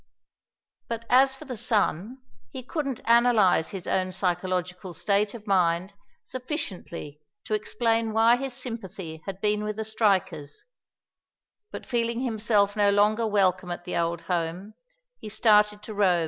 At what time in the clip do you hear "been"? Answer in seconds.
9.41-9.63